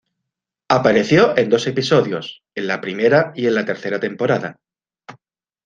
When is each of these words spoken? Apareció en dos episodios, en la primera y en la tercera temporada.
Apareció 0.67 1.37
en 1.37 1.51
dos 1.51 1.67
episodios, 1.67 2.41
en 2.55 2.65
la 2.65 2.81
primera 2.81 3.33
y 3.35 3.45
en 3.45 3.53
la 3.53 3.65
tercera 3.65 3.99
temporada. 3.99 4.59